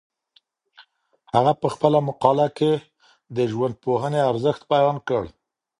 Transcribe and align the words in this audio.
هغه 1.33 1.53
په 1.61 1.67
خپله 1.73 1.99
مقاله 2.07 2.47
کي 2.57 2.71
د 3.35 3.37
ژوندپوهنې 3.51 4.19
ارزښت 4.31 4.61
بیان 4.73 4.97
کړ. 5.07 5.23